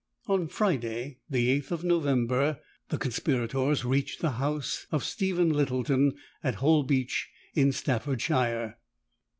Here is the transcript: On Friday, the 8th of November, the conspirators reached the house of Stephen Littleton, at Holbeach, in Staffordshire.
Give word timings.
On 0.25 0.47
Friday, 0.47 1.19
the 1.29 1.61
8th 1.61 1.69
of 1.69 1.83
November, 1.83 2.59
the 2.89 2.97
conspirators 2.97 3.85
reached 3.85 4.19
the 4.19 4.31
house 4.41 4.87
of 4.91 5.03
Stephen 5.03 5.49
Littleton, 5.53 6.15
at 6.43 6.55
Holbeach, 6.55 7.29
in 7.53 7.71
Staffordshire. 7.71 8.79